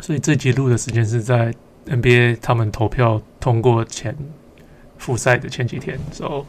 [0.00, 1.52] 所以这集录的时间是在
[1.86, 4.16] NBA 他们投票通过前
[4.98, 6.46] 复赛的前几天，之后，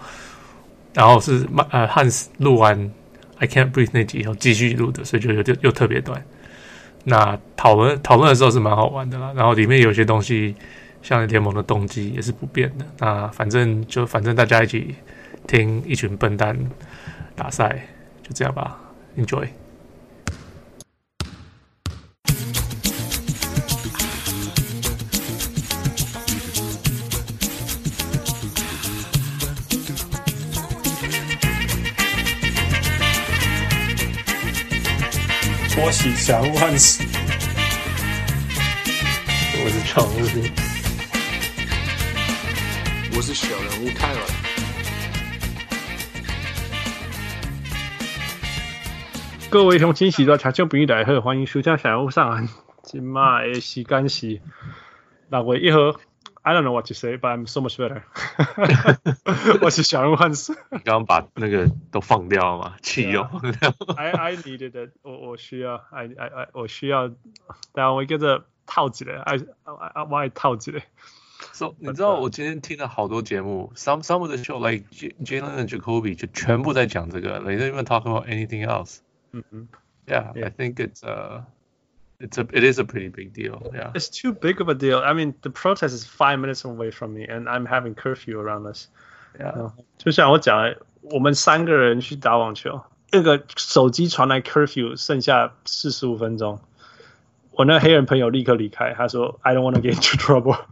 [0.94, 2.92] 然后是呃汉斯录完
[3.38, 6.24] I Can't Breathe 那集以后继续录的，所以就有就又特别短。
[7.04, 10.56] 那讨论讨论的时候是蛮好玩的啦，然后里面有些东西，
[11.02, 12.86] 像联盟的动机也是不变的。
[13.00, 14.94] 那反正就反正大家一起
[15.48, 16.58] 听一群笨蛋
[17.36, 17.88] 打赛，
[18.22, 18.80] 就这样吧
[19.18, 19.48] ，Enjoy。
[35.92, 37.04] 我是小人物汉斯，
[39.62, 40.50] 我是常务兵，
[43.14, 44.22] 我是小人物泰文。
[49.50, 52.48] 各位乡亲，喜多听众朋友大家好，欢迎收听小人物上岸。
[52.84, 54.40] 今麦的时间是
[55.30, 55.78] 六月一号。
[56.43, 58.03] I don't know what to say, but I'm so much better。
[59.61, 60.53] 我 是小人物汉斯。
[60.71, 62.77] 你刚刚把那个都放掉了吗？
[62.83, 63.27] 弃用。
[63.97, 65.11] I I needed it 我。
[65.11, 67.11] 我我需要，I I I 我需要。
[67.73, 70.85] 但我跟着套起来，I I I why 套起来。
[71.53, 78.65] So 你知道我今天听了好多节目，some some of the show like Jalen and Jacoby 就全部在讲这个，they don't even talk about anything
[78.65, 78.99] else。
[79.33, 79.69] 嗯嗯。
[80.07, 81.43] Yeah, I think it's uh.
[82.21, 83.61] It's a, it is a pretty big deal.
[83.75, 83.91] Yeah.
[83.95, 85.01] It's too big of a deal.
[85.01, 88.67] I mean, the protest is five minutes away from me, and I'm having curfew around
[88.67, 88.89] us.
[89.39, 89.73] Yeah.
[89.99, 92.81] 就像我讲的，我们三个人去打网球，
[93.13, 96.59] 那个手机传来 curfew，剩下四十五分钟。
[97.51, 100.59] 我那个黑人朋友立刻离开，他说 I don't want to get into trouble。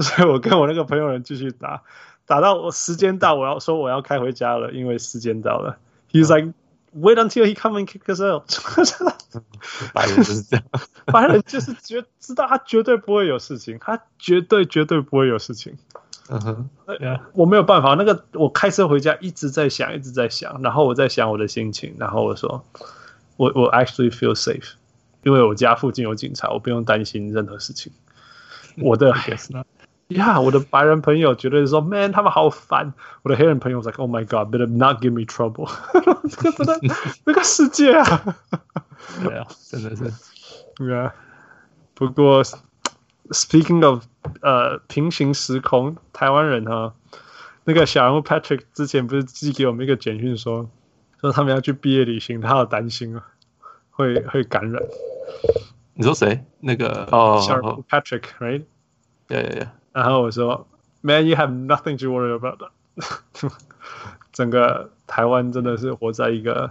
[0.00, 1.82] 所以我跟我那个朋友人继续打，
[2.26, 5.78] 打到我时间到，我要说我要开回家了，因为时间到了。
[6.12, 6.54] He's like.
[6.97, 8.45] Wait until he come and kick us out。
[9.93, 10.65] 白人就是这样，
[11.07, 15.77] 白人就是绝知道他绝对不会有事情，他绝对绝对不会有事情。
[16.29, 16.69] 嗯哼，
[17.33, 17.95] 我没有办法。
[17.95, 22.65] 那个我开车回家一直在想，一直在想，然后我在想我的心情，然后我说，
[23.35, 24.71] 我我 actually feel safe，
[25.23, 27.91] 因为我家附近有警察，我不用担心任何事情。
[28.81, 29.13] 我的。
[30.09, 32.93] 呀，yeah, 我的白人朋友觉得说，Man，他们好烦。
[33.23, 35.69] 我的黑人朋友说，Oh my God，better not give me trouble。
[36.29, 36.95] 这个真的，
[37.25, 38.35] 这个世界啊，
[39.23, 40.13] 对啊，真的是。
[40.77, 41.11] Yeah，
[41.95, 42.43] 不过
[43.29, 44.03] ，Speaking of，
[44.41, 46.93] 呃，平行时空，台湾人哈，
[47.63, 50.69] 那个小人物 Patrick 之前不是寄给我们一个简讯说，
[51.19, 53.25] 说他们要去毕业旅行，他好担心啊，
[53.89, 54.83] 会会感染。
[55.95, 56.45] 你说谁？
[56.59, 59.67] 那个哦，小人物 Patrick，right？Yeah，yeah，yeah。
[59.95, 60.67] 然后我说
[60.99, 62.69] ，Man, you have nothing to worry about。
[64.33, 66.69] 整个台湾真的是活在一个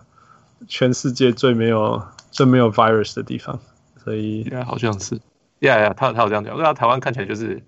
[0.68, 3.58] 全世界最没有最没有 virus 的地方，
[3.96, 5.16] 所以好像是
[5.60, 7.62] ，Yeah, yeah，他他有这样讲，因为台湾看起来就是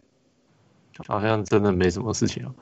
[1.08, 2.54] 好像真的没什么事情哦。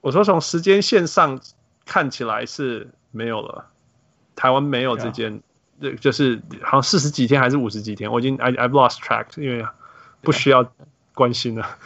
[0.00, 1.38] 我说从时间线上
[1.84, 3.66] 看起来是没有了，
[4.34, 5.42] 台湾没有这件，
[5.78, 9.66] 对就是好像四十几天还是五十几天，我已经 I I've lost track，因为
[10.22, 10.72] 不需要
[11.14, 11.78] 关心了。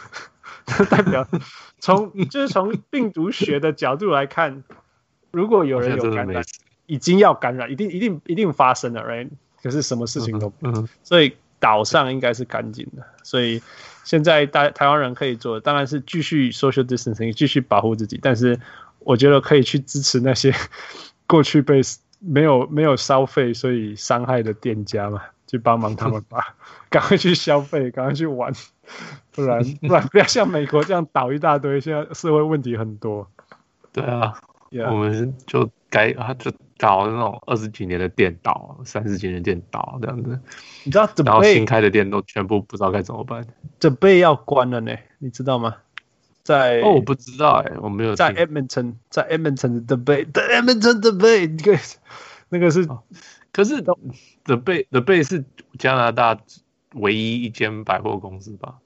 [0.91, 1.27] 代表
[1.79, 4.63] 从就是从病毒学的角度来看，
[5.31, 6.43] 如果有人有感染，
[6.85, 9.29] 已经要感染，一定一定一定发生了，right？
[9.63, 13.03] 可是什么事情都嗯，所以岛上应该是干净的。
[13.23, 13.61] 所以
[14.03, 18.19] 现在大台湾人可以做的，当然是继续 social distancing，继续保护自己。
[18.21, 18.59] 但是
[18.99, 20.53] 我觉得可以去支持那些
[21.25, 21.81] 过去被
[22.19, 26.55] 没有没有消费所以伤害的店家嘛，去帮忙他们吧，
[26.91, 28.53] 赶快去消费，赶快去玩。
[29.33, 33.27] 不然 不然不要像美国这样倒一大堆，现在社会问题很多。
[33.91, 34.39] 对啊
[34.69, 34.91] ，Yeah.
[34.93, 40.39] 我们就该啊就搞那种二十几年的店倒，三十几年的店倒这样子。
[40.83, 43.43] 你知道，然后新开的店都全部不知道该怎么办。
[43.79, 45.75] 准备要关了呢，你知道吗？
[46.43, 51.79] 在哦，我不知道哎、欸，我没有在 Edmonton，在 Edmonton 的 Bay，The Edmonton The Bay，那个
[52.49, 52.87] 那个是，
[53.51, 53.95] 可是 The
[54.45, 55.43] Bay The Bay 是
[55.77, 56.37] 加拿大。
[56.95, 58.79] 唯一一间百货公司吧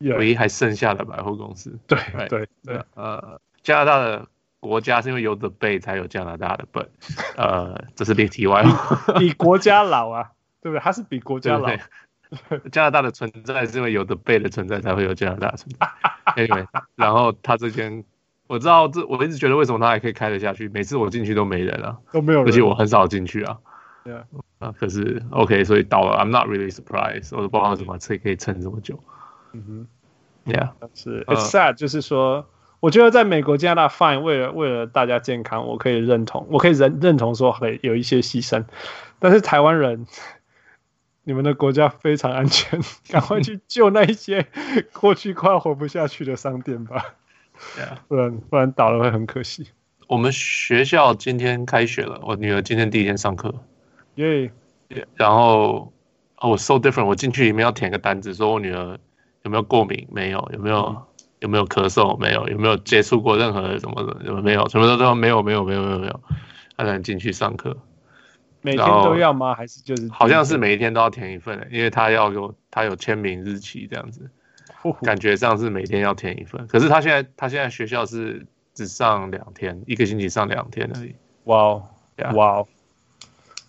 [0.00, 0.18] ，Yeah.
[0.18, 1.78] 唯一还剩下的百货公司。
[1.86, 4.26] 对对对，对呃，加拿大的
[4.60, 6.90] 国家是因为有 The Bay 才有加拿大的 b u t，
[7.38, 9.14] 呃，这是例题外话。
[9.18, 10.82] 比国家老啊，对不对？
[10.82, 11.68] 它是比国家老。
[11.68, 11.80] 对
[12.50, 15.88] 对对加拿大的存在是因为有 The Bay 的存在才会有加拿大的存在。
[16.36, 16.66] Anyway，
[16.96, 18.04] 然后它这间
[18.46, 20.68] 我知道这，我一直觉得为什么他还可以开得下去？
[20.68, 23.56] 每次我进去都没人啊，都没有人，而且我很少进去啊。
[24.58, 28.98] 啊，可是 OK，所以到了，I'm not really surprised，我都不知道怎么车可以撑这么久。
[29.52, 32.46] 嗯哼，Yeah，是，It's sad，、uh, 就是说，
[32.80, 38.64] 我觉得在美国、加拿大，fine，为了为了大家健康，我可以认同，我可以认认同说会有一些牺牲，
[39.18, 40.06] 但是台湾人
[41.24, 42.80] 你们的国家非常安全，
[43.10, 44.46] 赶快去救那一些
[44.92, 47.14] 过去快要活不下去的商店吧。
[48.06, 49.66] 不然不然倒了会很可惜。
[50.06, 53.52] 我们学校今天开学了，我女儿今天第一天上课。
[54.22, 54.50] 耶、
[54.88, 55.92] yeah.，然后
[56.38, 58.98] 哦，我 so different，我进去里面要填个单子，说我女儿
[59.42, 61.02] 有没有过敏，没有，有没有、嗯、
[61.40, 66.20] 有没有咳嗽，没有，有没有接触过任何的什么的，有没有，什么都都没有，没有，没有，没有，没有，
[66.76, 67.76] 他才能进去上课。
[68.60, 69.54] 每天都要吗？
[69.54, 70.08] 还是就是？
[70.10, 74.30] 好像是每一天都要填一份，因为他要有他有签名日期这样子。
[75.02, 81.14] 感觉上是每天要填一份，可是他现在他现在学校是只上两天，一个星期上两天而已。
[81.44, 81.88] 哇哦，
[82.34, 82.68] 哇哦，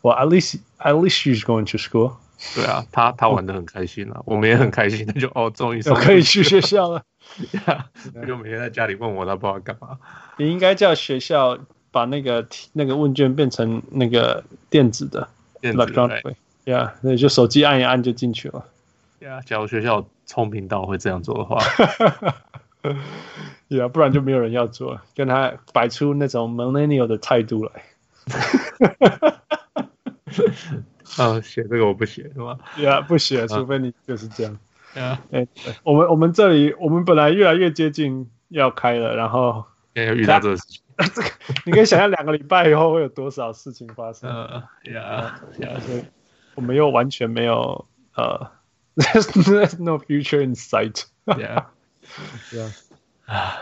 [0.02, 2.14] 哇，at least at least she's going to school。
[2.56, 5.06] 对啊，他他玩的很开心啊，我们也很开心。
[5.06, 7.04] 他就哦，终于可以去学校了。
[7.66, 7.86] 他
[8.26, 9.98] 就每天在家里问我，他不知道干嘛。
[10.38, 11.58] 你应该叫学校
[11.92, 15.28] 把那个那个问卷变成那个电子的，
[15.60, 16.36] 电子的。
[16.66, 18.66] Yeah，那就手机按一按就进去了。
[19.22, 20.06] Yeah，假如学校。
[20.30, 21.58] 聪明到会这样做的话，
[23.68, 27.72] 对啊，不然就没有人要做，跟他摆出那种 millennial 的态度来。
[31.18, 32.58] 啊，写这个我不写是吧？
[32.76, 34.58] 对啊，不写，除非你就是这样。
[34.96, 35.48] 啊，哎，
[35.84, 40.82] 我们我们这里我们本来越来越接近要开了，然后 要遇到这个事情，
[41.14, 41.30] 这个
[41.66, 44.30] 你可以想象两个礼拜以后会有多少事情发生。
[44.30, 46.04] 嗯，呀呀，所以
[46.56, 47.86] 我们又完全没有
[48.16, 48.52] 呃。
[48.96, 51.06] There's no future in sight.
[51.24, 51.68] Yeah,
[52.52, 52.76] yeah.
[53.26, 53.54] 啊，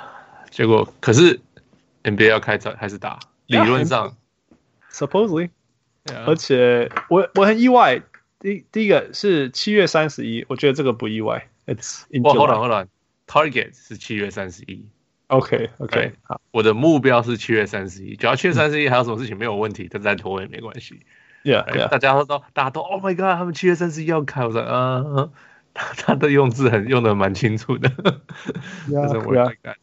[0.49, 1.39] 结果可是
[2.01, 3.19] NBA 要开战还是打？
[3.45, 4.17] 理论上
[4.91, 5.51] supposedly，
[6.25, 8.01] 而且我我很意外。
[8.39, 11.49] 第第一个是七月三十一，我觉得这个不意外。
[11.65, 12.37] It's in July.
[12.37, 12.87] Hold on, hold on.
[13.25, 14.87] Target 是七月三十一。
[15.27, 18.15] OK OK，好，我的目标是七月三十一。
[18.15, 21.01] 只要七月三十一还有什么事情没有问题，但再拖也没关系。
[21.43, 21.89] Yeah, yeah.
[21.89, 25.31] 大家都都大家都 Oh my God，他们七月三十一要开，我说嗯。
[25.95, 27.91] 他的用字很用的蛮清楚的，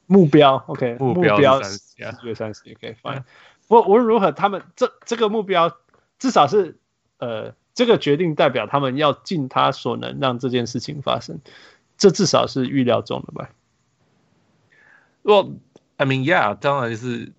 [0.09, 3.23] 目标 OK，目标是四月三十一 OK fine。
[3.69, 5.76] 我无论如何，他们这这个目标
[6.19, 6.78] 至少是
[7.19, 11.40] 呃，这个决定代表他们要尽他所能让这件事情发生，
[11.99, 13.50] 这至少是预料中的吧。
[15.22, 15.52] 我
[15.96, 17.32] I mean yeah，当然是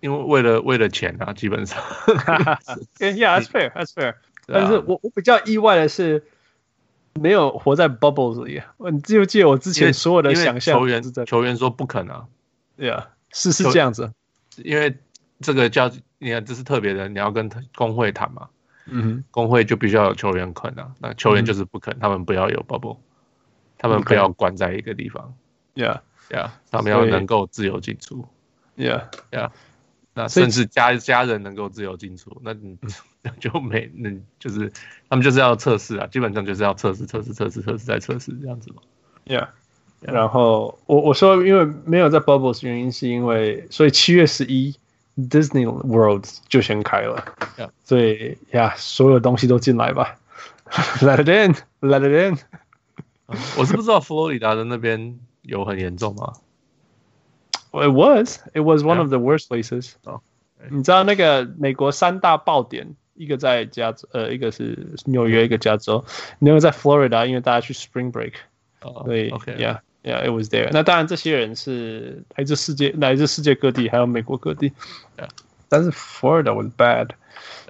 [0.00, 1.82] 因为为了为了钱啊，基本上。
[2.98, 4.14] Yeah，that's fair，that's fair。
[4.46, 6.24] 但是我我比较意外的是。
[7.14, 8.62] 没有活在 bubbles 里，
[8.92, 10.78] 你记不记得我之前所有的想象？
[10.78, 12.24] 球员球员说不可能，
[12.76, 14.12] 对啊，是是这样子，
[14.58, 14.96] 因为
[15.40, 18.48] 这个叫你看这是特别的，你要跟工会谈嘛，
[18.86, 22.98] 嗯哼，工会就必须要有球员肯啊，那球员就是不肯，他们不要有 bubble，
[23.76, 25.34] 他们不要关在一个地方
[25.74, 26.00] ，yeah。
[26.30, 28.28] Yeah，他们要能够自由进出
[28.76, 29.04] ，yeah。
[29.30, 29.48] Yeah。
[30.12, 32.76] 那甚至家家人能够自由进出，那你
[33.40, 34.70] 就没，那就是
[35.08, 38.82] 他们就是要测试啊，基本上就是要测试测试测试测试再测试这样子嘛。
[39.24, 39.48] Yeah，,
[40.02, 40.12] yeah.
[40.12, 44.76] 然后我我说因为没有在 Bubbles 原因是因为，所以七月十一
[45.17, 47.23] Disney World 就先开了，
[47.57, 47.69] Yeah.
[47.83, 50.17] 所以呀，所有东西都进来吧，
[51.01, 52.37] Let it in，Let it in。
[53.57, 56.33] 我是不知道佛罗里达的那边有很严重吗？
[57.71, 59.93] It was, it was one of the worst places.
[60.03, 60.21] 哦，
[60.69, 66.05] 你知道那个美国三大爆点，一个在加州，呃，一个是纽约，一个加州，
[66.39, 68.33] 另外在 Florida，因为大家去 Spring Break。
[68.81, 69.05] 哦，
[70.08, 70.66] 对，OK，Yeah，Yeah，it was there。
[70.66, 70.70] Yeah.
[70.72, 74.72] 那当然，这些人是来自世界，来自世界各地，还有美国各地。
[75.16, 75.28] Yeah.
[75.68, 77.14] 但是 Florida was bad，Yeah.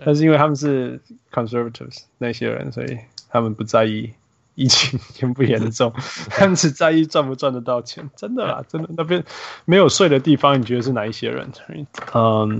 [0.04, 1.00] 但是因为他们是
[1.33, 4.14] conservatives 那些人，所以他们不在意。
[4.61, 5.92] 疫情严不严重？
[6.30, 9.23] 他们只在意赚不赚得到钱，真的啦，真的那边
[9.64, 11.52] 没有税的地方，你觉得是哪一些人？
[11.68, 11.87] 嗯、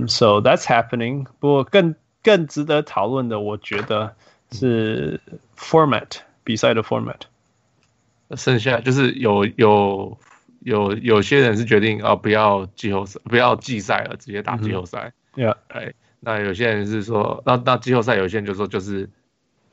[0.07, 1.25] um,，So that's happening。
[1.41, 4.15] 不过更更值得讨论的，我觉得
[4.53, 5.19] 是
[5.57, 7.19] format 比赛的 format。
[8.35, 10.17] 剩下就是有有
[10.61, 15.13] 有有些人是决定哦，不要季后赛，不要季赛了，直接打季后赛。
[15.35, 19.09] Yeah，哎，那有些人是说，那那季后赛有些人就说就是。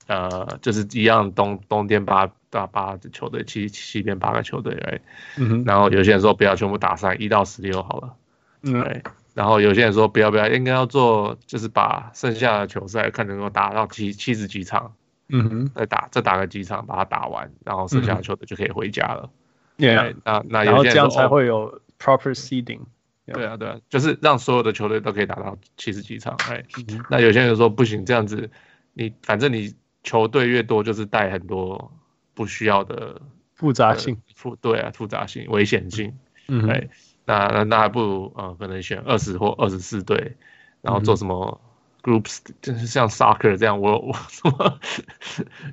[0.09, 5.01] 呃，就是一样东东边八大八支球队，七七边八个球队，哎，
[5.37, 8.15] 嗯哼，然后有些人说不要全部打上，一到十六好了，
[8.63, 9.03] 嗯，对，
[9.35, 14.95] 然后有些人说不要不要，应该要做，就是把剩下的球赛看能够打到七七十几场，
[15.29, 19.31] 嗯哼，再打再打个几场把它打完，然后剩下的球队就可以回家了，
[19.77, 28.51] 对、嗯，那那有些这样才会有 proper seeding，、哦、对啊对啊，就是让所有的球队都可以打到七十几场，哎、嗯，那有些人说不行，这样子
[28.93, 29.75] 你反正你。
[30.07, 31.93] 球队越多，就是带很多
[32.33, 33.21] 不需要的
[33.55, 36.17] 复杂性，复对啊，复杂性、危险性。
[36.47, 36.89] 嗯，对，
[37.25, 40.37] 那那那还不如呃，可能选二十或二十四队，
[40.81, 41.61] 然后做什么
[42.07, 44.79] groups，就是像 soccer 这样，我我什么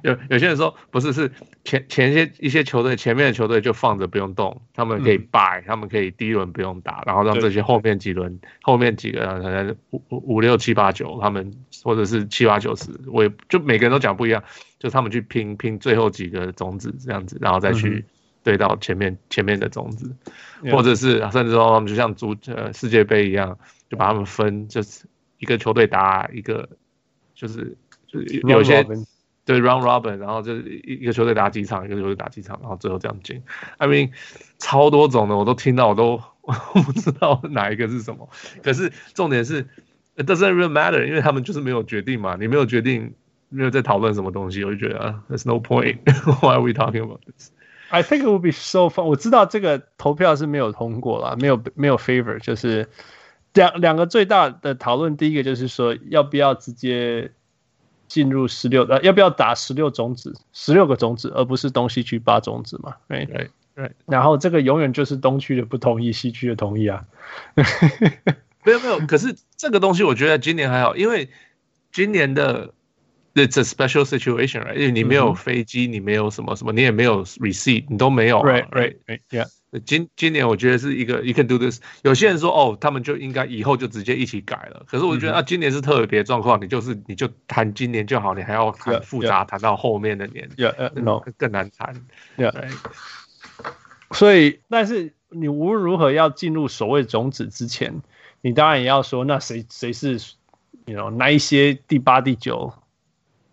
[0.01, 1.31] 有有些人说不是，是
[1.63, 14.43] 前前一些一些球队前面的球队就放着不用动，他们可以 buy，、嗯、他们可以第一轮不用打，然后让这些后面几轮后面几个可能五五六七八九他们或者是七八九十，我也就每个人都讲不一样，
[14.79, 18.03] 就他们去拼拼最后几个种子这样子，然后再去
[18.43, 20.15] 对到前面、嗯、前面的种子，
[20.71, 25.05] 或者是甚至说他们就像足呃世界杯一样，就把他们分就是。
[25.43, 26.69] 一个球队打一个，
[27.35, 27.75] 就是
[28.07, 28.81] 就是有些
[29.43, 33.43] 对 round robin，然后就是一一个球队打几场，一个球队打几场，然后最后这样进。
[33.77, 34.11] I mean，
[34.57, 38.29] 超多种的，我都听到，我都 我不知道哪一个是什么。
[38.63, 39.67] 可是重点是
[40.15, 43.13] ，it doesn't really matter，因为他们就是没有决定嘛，你没有决定，
[43.49, 45.97] 没有在讨论什么东西，我就觉得啊，there's no point。
[46.39, 49.03] Why are we talking about this？I think it would be so fun。
[49.03, 52.87] 我知道这个投票是没有通过了，没有没有 favor，就是。
[53.53, 57.31] 两两个最大的讨论，第一个就是说，要不要直接
[58.07, 62.95] 进入十六呃，要不要打十六种子，十六个种子，而不是东西区八种子嘛？
[63.07, 63.91] 对对对。
[64.05, 67.05] 然后这个永远就是东区的不同意，西区的同意啊。
[68.65, 71.29] 没有没有，可是这个东西我觉得今年还好，因为
[71.91, 72.73] 今年的
[73.35, 74.75] It's a special situation，right？
[74.75, 78.37] 因为你没有飞机，你没有什么什么，你也没有 receipt，你都没有。
[78.43, 78.97] Right right
[79.31, 79.47] yeah。
[79.79, 81.81] 今今年我觉得是一个 you can do this。
[82.03, 84.85] 有些人说哦，他们就应该以后就直接一起改了。
[84.87, 91.95] 可是我觉得啊，今年是特别状况，你就是你就谈今年就好，你还要谈复杂谈到后面的年，yeah, no 更难谈。
[92.37, 92.71] Yeah.
[94.11, 98.01] 所以，但是你无论如何要进入所谓种子之前，
[98.41, 100.19] 你当然也要说，那谁谁是
[100.85, 102.71] ，you know 那一些第八、第九、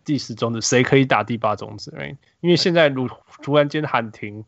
[0.05, 2.17] 第十种子，谁可以打第八种子？Right?
[2.41, 3.09] 因为现在如
[3.43, 4.45] 突然间喊停。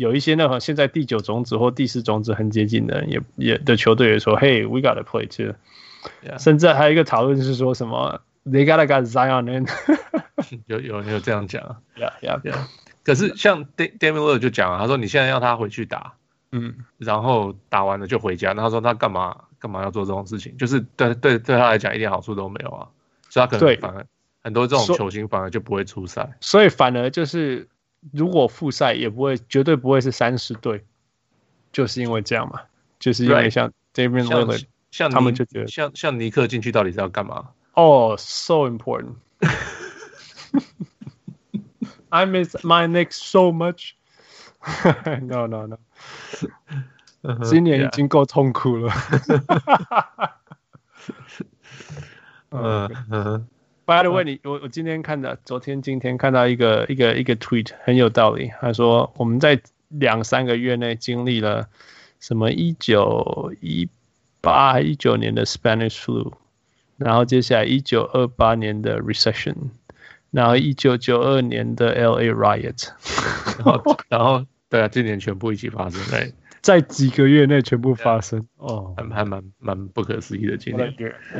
[0.00, 5.54] 有一些那种现在第九种子或第四种子很接近的，也也的球队也说，Hey，we gotta play too。
[6.38, 9.66] 甚至还有一个讨论是说什么，They gotta got Zion in。
[10.64, 12.56] 有有有这样讲，Yeah Yeah Yeah。
[13.04, 16.14] 可是像 Damian Lillard 就讲啊，他说你现在要他回去打，
[16.50, 20.56] 嗯，然后打完了就回家，那他说他干嘛干嘛要做这种事情？
[20.56, 22.88] 就是对对对他来讲一点好处都没有啊，
[23.28, 24.06] 所以他可能反而
[24.42, 27.68] 很多这种球星反而就不会出赛，所以反而就是。
[28.12, 30.84] 如果复赛也不会，绝对不会是三十队，
[31.72, 32.62] 就是因为这样嘛，
[32.98, 37.50] 就是因为像 Damian Lillard，像他们就觉得像像尼克进去到底是要干嘛？
[37.74, 39.16] 哦、oh,，so important。
[42.08, 43.92] I miss my Knicks so much。
[45.22, 45.78] No no no，、
[47.22, 48.92] uh 今年已经够痛苦了。
[52.50, 53.48] 嗯嗯。
[53.90, 58.48] By the way，你我我今天看到，昨天今天看到一个一个一个 tweet 很有道理。
[58.60, 61.66] 他说我们在两三个月内经历了
[62.20, 63.88] 什么一九一
[64.40, 66.32] 八一九年的 Spanish flu，
[66.98, 69.56] 然后接下来一九二八年的 recession，
[70.30, 72.90] 然后一九九二年的 LA riot，
[73.58, 76.32] 然后然后 对啊，今年全部一起发生在。
[76.62, 80.82] 在几个月内全部发生.哦，还还蛮蛮不可思议的经历。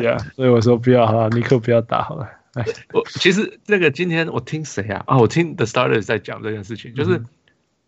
[0.02, 2.28] Yeah，所以我说不要哈，尼克不要打好了。
[2.92, 5.04] 我其实这个今天我听谁啊？
[5.06, 7.22] 啊，我听 The Starters 在讲这件事情，就是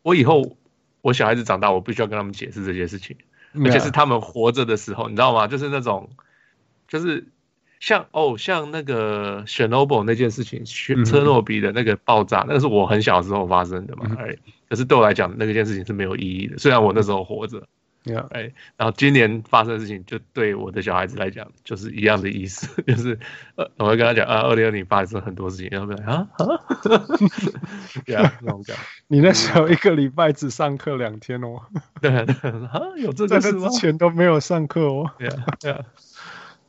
[0.02, 0.56] 我以后
[1.00, 3.16] 我小孩子长大，我必须要跟他们解释这些事情
[3.54, 5.46] 而且是他们活着的时候，你知道吗？
[5.46, 6.08] 就是那种，
[6.88, 7.26] 就是
[7.80, 14.36] 像哦，像那个 Chernobyl 那件事情，切车诺比的那个爆炸，那个是我很小时候发生的嘛，哎。
[14.68, 16.56] 可是对我来讲，那个件事情是没有意义的。
[16.56, 17.68] 虽然我那时候活着，
[18.04, 23.18] 哎 Yeah.，然后今年发生的事情，就对我的小孩子来讲，就是一样的意思， 就是
[23.54, 26.46] 呃，我会跟他讲啊，二零二零发生很多事情，然后不对啊啊，
[28.04, 28.82] 对啊，那种感觉。
[29.06, 31.60] 你那时候一个礼拜只上课两天哦，
[32.02, 32.26] 对啊，
[32.96, 33.68] 有这个事吗？
[33.68, 35.80] 之前都没有上课哦，对啊，对啊，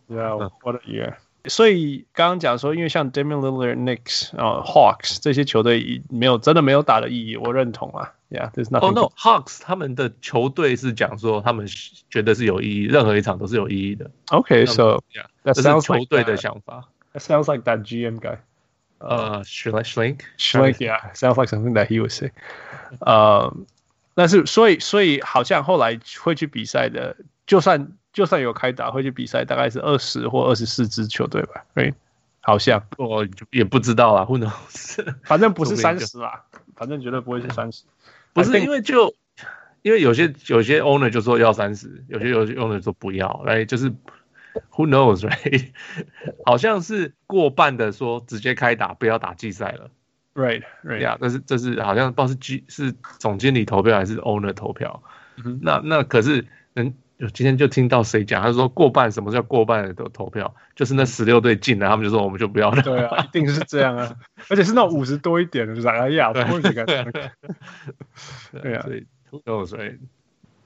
[0.08, 1.16] 对啊，我的耶。
[1.46, 8.13] 所以刚刚讲说，因为像 Damian Lillard、Knicks 啊、Hawks 这些球队没有真的没有打的意义，我认同啊。
[8.34, 8.80] Yeah，there's nothing。
[8.80, 11.68] Oh no，Hawks 他们的球队是讲说他们
[12.10, 14.10] 觉得是有意义，任何一场都是有意义的。
[14.30, 16.90] OK，so yeah，that sounds 球队的想法。
[17.13, 18.40] That sounds like that GM guy。
[18.98, 20.22] 呃，Schlenk。
[20.38, 22.32] Schlenk，yeah，sounds like something that he would say。
[23.00, 23.66] Um,，
[24.16, 27.94] 但是所以所以好像后来会去比赛的，就算。
[28.13, 31.66] 就算有开打，会去比赛，大概是二十或二十四支球队吧。
[31.74, 31.92] 对，
[32.42, 35.16] 好像我也不知道啊，Who knows？
[35.24, 36.44] 反正不是三十啦，
[36.75, 37.86] 反正绝对不会是三十。
[38.34, 39.13] 不是因为就
[39.82, 43.90] 因为有些有些 owner 就说要三十，有些有些 owner 说不要，来就是
[44.72, 45.70] Who knows？Right？
[46.46, 49.90] 好像是过半的说直接开打，不要打季赛了。
[50.34, 51.00] Right，Right。
[51.00, 55.04] 呀，但是这是好像不知道是 G 是总经理投票还是 owner 投票。
[55.62, 56.94] 那那可是能。
[57.30, 60.53] 今天就听到谁讲，他说过半，什么叫过半的都投票？
[60.75, 62.82] 就是那十六队进来，他们就说我们就不要了。
[62.82, 64.15] 对啊，一定是这样啊，
[64.50, 66.44] 而且是那五十多一点的，就是哎呀， 对
[68.74, 69.06] 啊，所以
[69.46, 69.98] 都所以，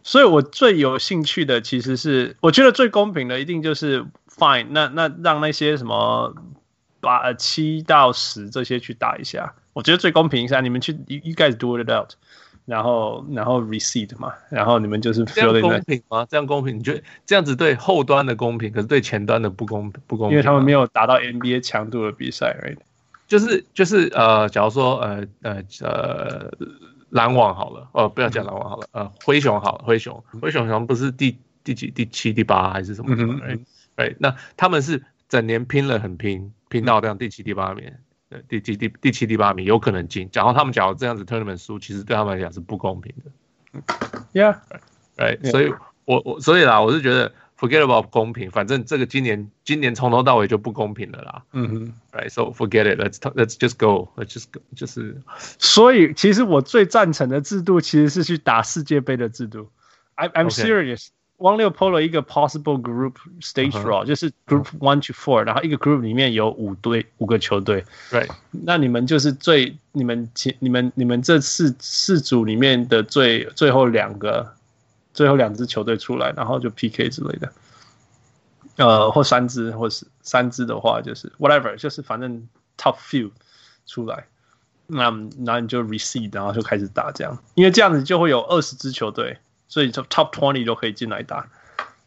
[0.04, 6.36] 所以我最有兴趣的其实是，我觉得最公平的一定就是 fine，那那让那些什么
[7.00, 12.14] 八七到十这些去打一下，我觉得最公平一下，你们去 you guys do it out。
[12.68, 16.28] 然后，然后 receipt 嘛，然后你们就是这样公平吗？
[16.30, 16.78] 这样公平？
[16.78, 20.32] 你觉得这样子对后端的公平，可是对前端的不公不公平？
[20.32, 22.78] 因为他们没有达到 NBA 强度的比赛，right？
[23.26, 26.52] 就是就是呃，假如说呃呃呃
[27.12, 34.16] 篮网好了，哦不要讲篮网好了，呃灰熊好了，灰熊灰熊好像不是第第几第七第八还是什么什么？right？right？
[34.20, 37.90] 那他们是整年拼了很拼，拼到这样第七第八名。
[38.30, 40.30] 对，第第第第七、第八名有可能进。
[40.32, 43.32] 假如他们假如这样子 tournament 输，其实对他们来讲是不公平的。
[44.34, 45.50] Yeah，right，yeah.
[45.50, 45.74] 所以
[46.06, 51.44] 我我所以啦，我是觉得 forget about 公平，反正这个今年今年从头到尾就不公平了啦。
[51.54, 55.22] 嗯哼，right，so forget it，let's let's just go，let's just go，就是。
[55.58, 59.70] 所以其实我最赞成的制度其实是去打世界杯的制度。
[60.16, 61.08] I I'm serious。
[61.38, 64.06] 汪六 PO 了一个 possible group stage draw，、uh huh.
[64.06, 67.86] 就是 group one to four，然后一个 group 里面有五队五个球队。
[68.10, 74.51] 对，那你们就是最你们前你们你们这四四组里面的最最后两个
[75.13, 77.53] 最后两支球队出来，然后就 PK 之类的。
[78.77, 83.29] 呃，或三支，或是三支的话，就是 whatever，就是反正 top few
[83.86, 84.25] 出来，
[84.88, 89.38] 那那你就 receive，然后就开始打这样，因为这样子就会有二十支球队。
[89.68, 91.48] 所以 top twenty 都可以进来打，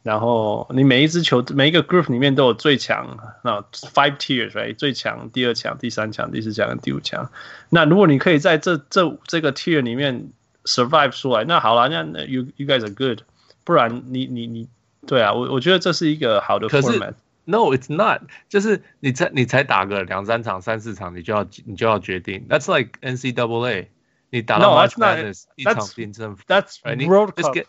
[0.02, 4.74] 然后你每一支球每一个 group 里面都有最强，那 five tiers，right？
[4.76, 7.30] 最强、第二强、第三强、第四强跟第五强。
[7.68, 10.30] 那如果你可以在这这这个 tier 里面
[10.64, 13.20] survive 出来，那好了，那 you you guys are good。
[13.64, 14.68] 不然你你你，
[15.06, 17.14] 对啊，我我觉得这是一个好的 format。
[17.44, 18.22] No，it's not。
[18.48, 22.46] 就是你才你才打个两三场、三四场，你就要你就要决定。
[22.48, 23.86] That's like NCAA。
[24.30, 27.66] 你打到 March Madness 一场定胜负，That's World Cup，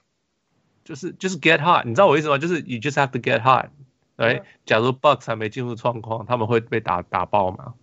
[0.83, 2.37] 就是就是 get hot，你知道我意思吗？
[2.37, 3.69] 就是 you just have to get hot，
[4.15, 7.73] 对，假如 Bucks 还没进入状况，他们会被打打爆吗？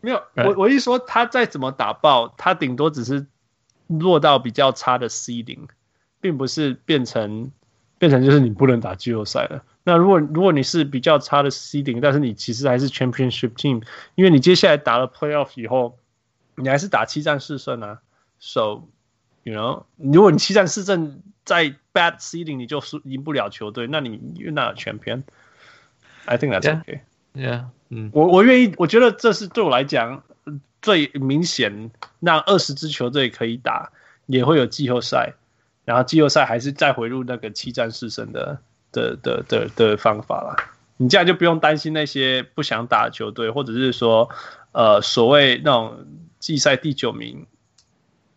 [0.00, 3.26] 没有，我我一说他再怎么打爆，他顶多只是
[3.88, 5.66] 落到比较差的 seeding，
[6.20, 7.50] 并不是变成
[7.98, 9.64] 变成就是你不能打季后赛了。
[9.82, 13.82] 那如果如果你是比较差的 seeding，但是你其实还是 Championship Team，
[14.14, 15.98] 因为你接下来打了 Playoff 以后。
[16.60, 18.00] 你还是打七战四胜啊
[18.40, 18.82] ，so
[19.44, 25.22] you know，如果你七战四胜在 bad seeding 你就输赢不了球队，那你 you're not champion。
[26.24, 27.00] I think that's okay.
[27.34, 30.22] Yeah，嗯，我我愿意，我觉得这是对我来讲
[30.82, 31.90] 最明显，
[32.20, 33.92] 让二十支球队可以打，
[34.26, 35.34] 也会有季后赛，
[35.84, 38.58] 然后季后赛还是再回入那个七战四胜的
[38.92, 40.56] 的的的的方法啦。
[40.96, 44.28] 你这样就不用担心那些不想打的球队，或者是说
[44.72, 46.04] 呃所谓那种。
[46.38, 47.46] 季赛第九名，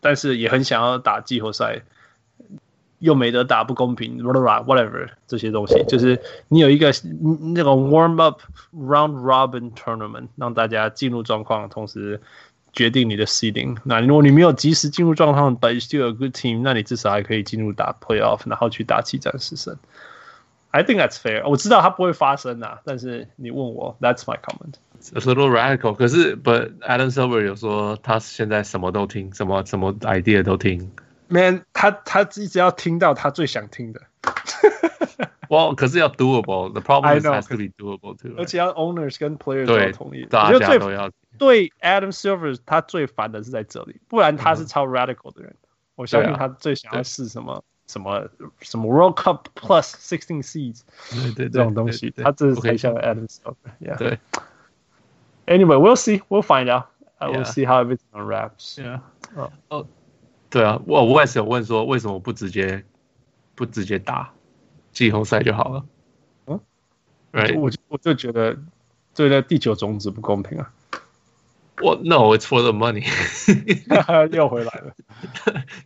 [0.00, 1.82] 但是也很想要打季后赛，
[2.98, 6.92] 又没得打，不公平，whatever 这些东西，就是你有一个
[7.54, 8.40] 那个 warm up
[8.74, 12.20] round robin tournament，让大家进入状况，同时
[12.72, 13.76] 决定你的 seeding。
[13.84, 19.76] 那如果你没有及时进入状况，but still a good team，那你至少还可以进入打 playoff，然后去打七战四胜。
[20.70, 21.46] I think that's fair。
[21.46, 24.74] 我知道它不会发生啊，但是你问我，that's my comment。
[25.13, 30.91] A little radical，可是，But Adam Silver 有说他现在什么都听，什么什么 idea 都听。
[31.29, 34.01] Man，他他一直要听到他最想听的。
[35.49, 38.33] Well，可是要 doable。The problem is has to be doable too。
[38.37, 40.25] 而且要 owners 跟 players 都同意。
[40.25, 41.09] 大家都要。
[41.37, 45.55] 对 Adam Silver，他最烦的是在这里，不然他是超 radical 的人。
[45.95, 48.27] 我相信他最想要试什么什么
[48.61, 53.97] 什么 World Cup Plus Sixteen Seeds，对对这种东西，他这是才像 Adam Silver。
[53.97, 54.19] 对。
[55.45, 56.21] Anyway, we'll see.
[56.29, 56.87] We'll find out.
[57.19, 58.77] I will see how everything unwraps.
[58.77, 59.01] Yeah.
[59.69, 59.87] 哦，
[60.49, 62.83] 对啊，我我也是有问说，为什么不直接
[63.55, 64.33] 不直接打
[64.91, 65.85] 季后赛就好了？
[66.45, 66.59] 嗯，
[67.31, 67.59] Right？
[67.59, 68.57] 我我就觉得
[69.15, 70.71] 对那第九种子不公平啊。
[71.81, 73.05] 我 No, it's for the money.
[74.35, 74.93] 又回来了。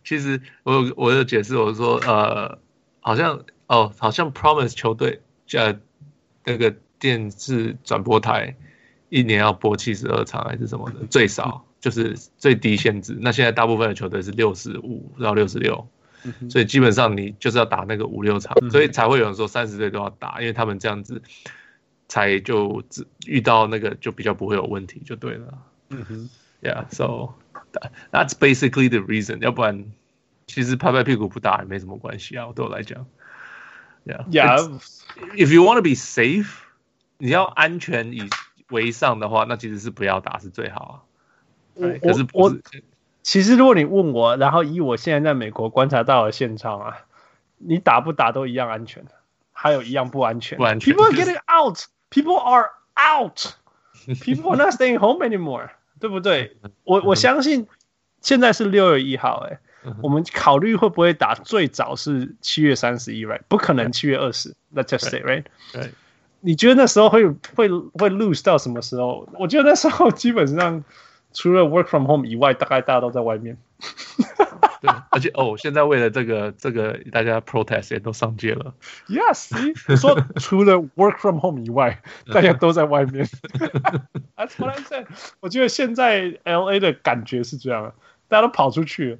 [0.04, 2.58] 其实我我有解释，我说呃，
[3.00, 5.78] 好像哦，好像 Promise 球队在
[6.44, 8.54] 那个电视转播台。
[9.09, 13.17] 一年要播七十二场还是什么的，最少就是最低限制。
[13.21, 15.87] 那现在大部分的球队是六十五到六十六，
[16.49, 21.21] 所以基本上你就是要打那个五六场，所以才会有人说三十岁都要打，因为他们这样子
[22.07, 22.83] 才就
[23.25, 25.53] 遇到那个就比较不会有问题，就对了。
[25.89, 26.29] 嗯哼
[26.61, 27.33] ，Yeah，so
[28.11, 29.39] that's basically the reason。
[29.39, 29.85] 要不然
[30.47, 33.05] 其实拍拍屁股不打也没什么关系啊，对我来讲。
[34.05, 34.79] Yeah, Yeah.
[35.35, 36.47] If you want to be safe，
[37.17, 38.29] 你要安全以
[38.69, 40.95] 为上的话，那其实是不要打是最好啊。
[41.75, 42.61] 我可是不我是
[43.23, 46.97] 其实如果你问我，然后以我现在在美国观察到的现场啊，
[47.57, 49.05] 你打不打都一样安全，
[49.51, 50.57] 还有一样不安全。
[50.57, 51.79] 不安全 People are getting out.
[52.09, 53.53] People are out.
[54.21, 55.69] People are not staying home anymore.
[55.99, 56.55] 对不对？
[56.83, 57.67] 我我相信
[58.21, 59.59] 现在是六月一号，哎，
[60.03, 63.41] 我们考虑会不会打，最早是七月三十一，right？
[63.47, 64.55] 不可能七月二十。
[64.75, 65.45] Let's just say, right？
[65.73, 65.91] 对，
[66.41, 69.27] 你觉得那时候会会会 lose 到什么时候？
[69.39, 70.83] 我觉得那时候基本上
[71.33, 73.57] 除了 work from home 以外，大概大家都在外面。
[74.79, 78.75] 对，而且哦，现在为了这个这个，大家 protest 也都上街了。
[79.07, 79.49] Yes，
[79.87, 83.25] 我说除了 work from home 以外，大家都在外面。
[84.35, 85.07] That's what I said。
[85.39, 87.93] 我觉得现在 LA 的感觉是这样的，
[88.27, 89.17] 大家都跑出去了。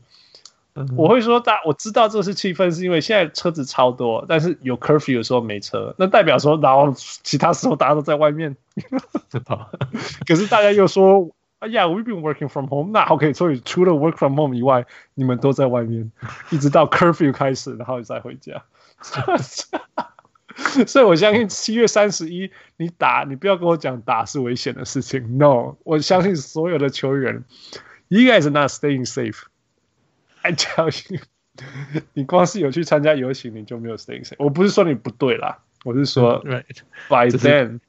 [0.96, 8.56] 我会说大，我知道这是气氛，是因为现在车子超多，但是有 curfew 的时候没车，那代表说，然后其他时候大家都在外面。
[10.28, 14.86] 可是大家又说，哎呀，We've been working from home，那 OK，所以除了 work from home 以外，
[15.16, 16.12] 你们都在外面，
[16.52, 18.64] 一直到 curfew 开始，然后再回家。
[20.88, 25.38] 所以我相信七月三十一，你打，你不要跟我讲打是危险的事情。
[25.38, 27.44] No，我相信所有的球员
[28.08, 29.44] ，You guys are not staying safe。
[30.48, 31.20] I tell you，
[32.14, 34.36] 你光是有去参加游行，你就没有 staying safe。
[34.38, 37.82] 我不是说你不对啦，我是说，Right，by then，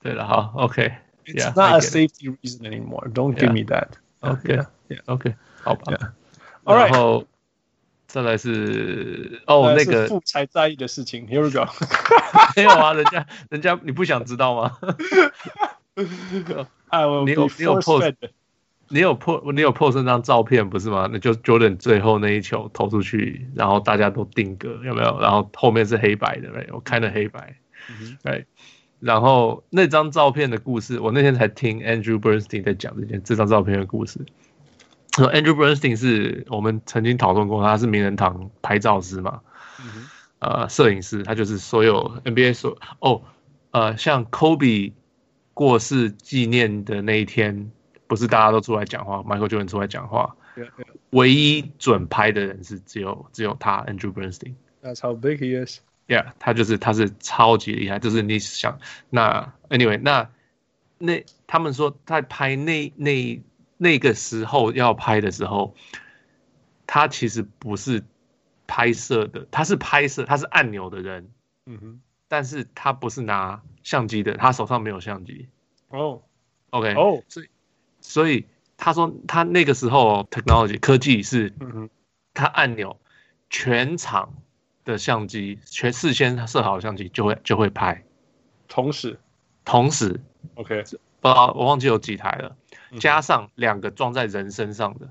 [0.00, 3.12] 对了，好，OK，Yeah，not a safety reason anymore.
[3.12, 3.88] Don't give me that.
[4.20, 5.34] OK，OK，
[5.64, 6.14] 好吧。
[6.62, 7.24] All right，然后
[8.06, 11.26] 再来是哦，那个富才在意的事情。
[11.26, 11.68] Here we go。
[12.54, 14.78] 没有啊，人家人家你不想知道吗？
[16.90, 18.14] 哎，我你有你有 post。
[18.90, 21.08] 你有破，你有破那张照片不是吗？
[21.12, 25.20] 那就 Jordan 最后那一球投出去，然后大家都定格，有没有？
[25.20, 27.56] 然后后面是黑白的，对，我看了黑白，
[28.22, 28.46] 对。
[28.98, 34.20] 然后那张照片的故事，我那天才听 Andrew Bernstein 在讲这件这张照片的故事。
[35.12, 39.40] Andrew Bernstein 是我们曾经讨论过，他是名人堂拍照师嘛，
[40.38, 43.22] 呃，摄影师，他就是所有 NBA 所哦，
[43.70, 44.92] 呃，像 Kobe
[45.52, 47.70] 过世纪念的那一天。
[48.08, 50.86] 不是大家都出来讲话，Michael Jordan 出来讲话，yeah, yeah.
[51.10, 54.54] 唯一准拍的人是只有只有他，Andrew Bernstein。
[54.82, 55.80] That's how big he is.
[56.08, 60.30] Yeah，他就是他是超级厉害，就是你想那 Anyway，那
[60.96, 63.42] 那他们说在拍那那
[63.76, 65.74] 那个时候要拍的时候，
[66.86, 68.02] 他其实不是
[68.66, 71.30] 拍摄的，他是拍摄，他是按钮的人，
[71.66, 75.46] 嗯哼，但是他不是拿相机的，他手上没有相机。
[75.90, 76.22] 哦
[76.70, 77.48] ，OK，哦，所以。
[78.00, 81.52] 所以他说，他那个时候 technology 科技是，
[82.34, 82.98] 他按钮，
[83.50, 84.34] 全场
[84.84, 88.04] 的相机全事先设好的相机就会就会拍，
[88.68, 89.18] 同时，
[89.64, 90.20] 同时
[90.54, 90.82] ，OK，
[91.20, 92.56] 不知道我忘记有几台了，
[93.00, 95.10] 加上两个装在人身上的，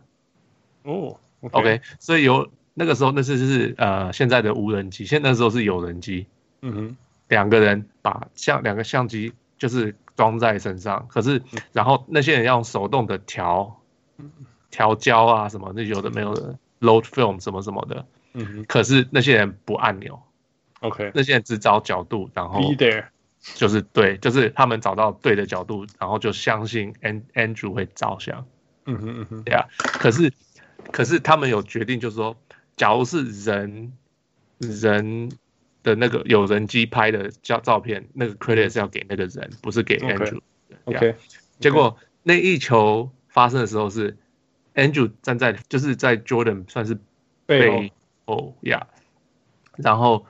[0.84, 6.26] 哦，OK，所以有那个时候那是是呃现在的无人机，现在那时候是有人机，
[6.62, 6.97] 嗯哼，
[7.28, 9.96] 两个人把相两个相机就是。
[10.17, 11.39] 装在身上，可是
[11.72, 13.80] 然后那些人要用手动的调
[14.72, 20.20] 调焦啊什么，那有的没有的 load film 什么什么的，嗯，可是那些人不按钮
[20.80, 23.06] ，OK，那些人只找角度，然后 be there，
[23.54, 26.91] 就是对，就是他们找到对的角度，然后就相信
[27.36, 28.43] Andrew 会照相，
[28.88, 30.34] 嗯哼嗯哼，对啊，可是
[30.91, 32.36] 可是他们有决定，就是说，
[32.76, 33.93] 假如是人
[34.58, 35.30] 人。
[35.88, 40.41] 的那个有人机拍的照照片，那个 credit 是要给那个人，不是给 Andrew。
[40.84, 41.15] OK，
[41.60, 44.17] 结果那一球发生的时候是
[44.76, 46.97] Andrew 站在，就是在 Jordan 算是
[47.45, 47.91] 背
[48.26, 48.58] 后。
[48.62, 48.88] 呀，
[49.78, 50.26] 然后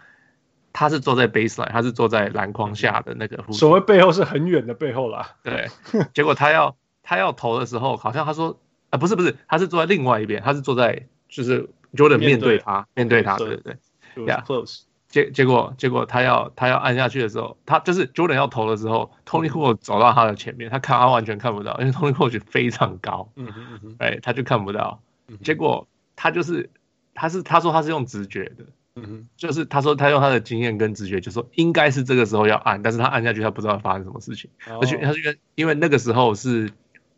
[0.72, 3.44] 他是坐在 baseline，他是坐在篮筐下的那个。
[3.52, 5.36] 所谓背后是很远的背后啦。
[5.42, 5.68] 对，
[6.14, 8.60] 结果他要他要投的时候，好像他说
[8.92, 13.58] 啊，不是不是，他是坐在另外一边，他是坐在就是 Jordan 面对他，面对他，对。
[13.58, 14.84] 对对，Yeah，close。
[15.10, 25.02] 结结果结果他要他要按下去的时候，他就是 Jordan 要投的时候，Tony Kukoc 走到他的前面，他看他完全看不到，因为 Tony Kukoc 非常高，嗯嗯嗯，哎，他就看不到。
[25.44, 26.70] 结果他就是
[27.14, 28.66] 他是他说他是用直觉的，
[28.96, 34.50] 嗯哼，就是他说他用他的经验跟直觉，就说应该是这个时候要按，但是他按下去他不知道发生什么事情，
[34.82, 36.72] 而且他是因为那个时候是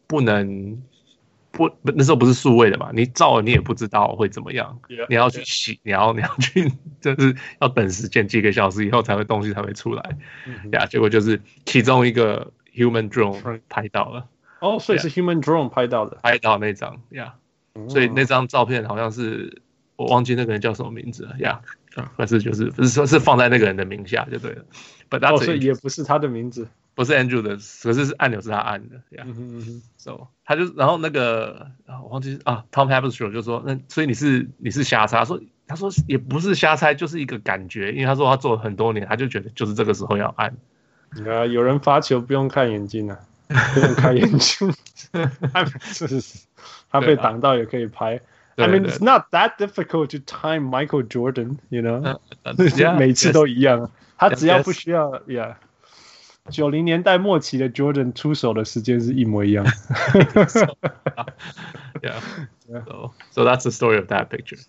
[0.08, 0.82] 不能。
[1.60, 2.90] 不，那时候不是数位的嘛？
[2.94, 4.80] 你照了，你也不知道会怎么样。
[4.88, 10.02] Yeah, 你要去洗.你要你要去，就是要等时间几个小时以后才会东西才会出来。
[10.02, 10.70] 呀、mm -hmm.
[10.72, 14.20] yeah,，结果就是其中一个 human drone 拍到了。
[14.62, 17.36] 哦、oh,，所以是 human drone 拍到的，拍到那张呀。
[17.74, 17.80] Yeah.
[17.80, 17.92] Mm -hmm.
[17.92, 19.62] 所以那张照片好像是
[19.98, 21.60] 我忘记那个人叫什么名字了呀。
[22.16, 24.64] 可是就是不是说是放在那个人的名下就对了。
[25.10, 26.66] But that's 哦，所以也不是他的名字，
[27.00, 28.98] 不是 Andrew 的，可是是按钮是他按的。
[29.10, 29.26] Yeah.
[29.96, 31.72] So 他就然后那个
[32.04, 40.54] 我忘记啊，Tom Haberstroh 就说，那所以你是你是瞎猜，他说他说也不是瞎猜，就是一个感觉，因为他说他做了很多年，他就觉得就是这个时候要按。
[41.26, 43.18] 啊，有人发球不用看眼睛啊，
[43.74, 44.70] 不用看眼睛，
[45.54, 46.22] 他是
[46.92, 48.20] 他被挡到也可以拍。
[48.58, 52.20] I mean, it's not that difficult to time Michael Jordan, you know？
[53.00, 55.56] 每次都一样，他只要不需要，Yeah。
[56.50, 59.66] 九零年代末期的 Jordan 出手的时间是一模一样。
[62.02, 62.22] Yeah.
[62.86, 64.60] So, so that's the story of that picture.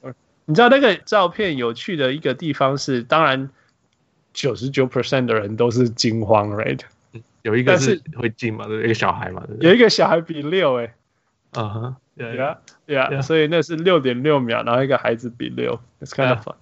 [0.47, 3.51] 你知道那个照片有趣的一个地方是，当然
[4.33, 6.81] 九十九 percent 的人都是惊慌，right？
[7.43, 9.47] 有一个是会进嘛，对，一个小孩嘛？
[9.61, 10.95] 有一个小孩比六，哎，
[11.53, 16.55] 嗯哼，Yeah，Yeah，所以那是六点六秒，然后一个孩子比六，It's kind of fun。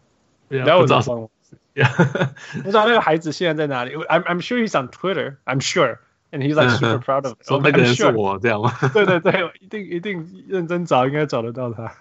[0.49, 1.31] 然后我找，不
[1.76, 3.96] 知道那个孩子现在在哪里？
[3.96, 5.38] I'm I'm sure he's on Twitter.
[5.46, 6.00] I'm sure.
[6.32, 7.48] And he's like super proud of it.
[7.48, 8.74] 说那个人是我这样吗？
[8.94, 11.96] 对对对，一定一定认真找，应该找得到他。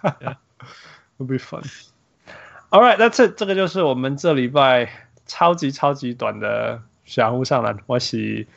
[1.19, 1.63] Will be fun.
[2.71, 3.37] All right, that's it.
[3.37, 4.89] 这个就是我们这礼拜
[5.27, 7.77] 超级超级短的小人物上篮。
[7.85, 8.47] 我是，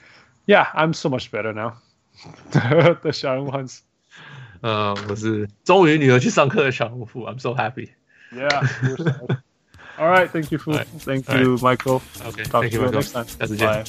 [0.46, 1.74] Yeah, I'm so much better now.
[3.02, 3.82] 的小人物汉斯。
[4.62, 7.06] 呃，我是终于女儿去上课的小人物。
[7.06, 7.90] I'm so happy.
[8.32, 9.38] Yeah.
[10.00, 10.72] All right, thank you, Fu.
[10.74, 12.02] Thank you, Michael.
[12.26, 13.02] Okay, thank you, Michael.
[13.02, 13.84] 下次见。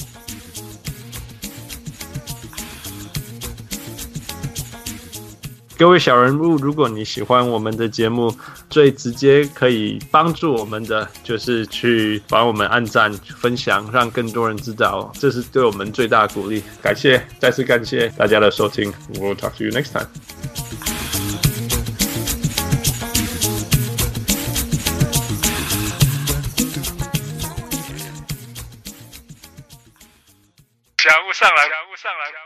[5.76, 8.34] 各位小人物，如果你喜欢我们的节目，
[8.68, 16.64] 最直接可以帮助我们的就是去帮我们按赞、分享，让更多人知道，这是对我们最大的鼓励。
[16.82, 18.92] 感谢，再次感谢大家的收听。
[19.14, 20.61] We'll talk to you next time.
[31.03, 32.42] 小物上来，小物上来。